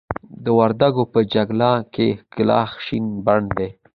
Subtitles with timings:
[0.43, 3.69] د وردکو په جلګه کې کلاخ شين بڼ دی.